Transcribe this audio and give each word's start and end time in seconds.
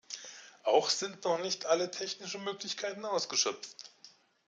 Auch 0.63 0.89
sind 0.89 1.25
noch 1.25 1.37
nicht 1.37 1.67
alle 1.67 1.91
technischen 1.91 2.43
Möglichkeiten 2.43 3.05
ausgeschöpft. 3.05 3.91